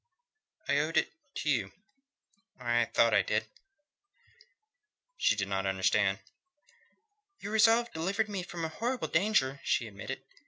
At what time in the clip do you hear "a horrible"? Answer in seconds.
8.65-9.09